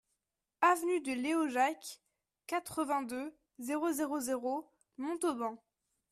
[0.61, 2.01] Avenue de Léojac,
[2.47, 5.61] quatre-vingt-deux, zéro zéro zéro Montauban